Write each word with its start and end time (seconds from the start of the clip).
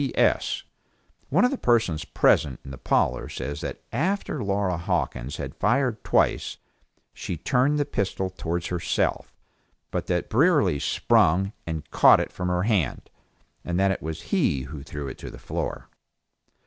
P. 0.03 0.17
S. 0.17 0.63
One 1.29 1.45
of 1.45 1.51
the 1.51 1.59
persons 1.59 2.05
present 2.05 2.59
in 2.65 2.71
the 2.71 2.79
parlor 2.79 3.29
says 3.29 3.61
that 3.61 3.83
after 3.91 4.43
Laura 4.43 4.75
Hawkins 4.75 5.37
had 5.37 5.53
fired 5.53 6.03
twice, 6.03 6.57
she 7.13 7.37
turned 7.37 7.77
the 7.77 7.85
pistol 7.85 8.31
towards 8.31 8.65
herself, 8.69 9.31
but 9.91 10.07
that 10.07 10.27
Brierly 10.27 10.79
sprung 10.79 11.53
and 11.67 11.87
caught 11.91 12.19
it 12.19 12.31
from 12.31 12.47
her 12.47 12.63
hand, 12.63 13.11
and 13.63 13.79
that 13.79 13.91
it 13.91 14.01
was 14.01 14.23
he 14.33 14.63
who 14.63 14.81
threw 14.81 15.07
it 15.07 15.23
on 15.23 15.29
the 15.31 15.37
floor. 15.37 15.87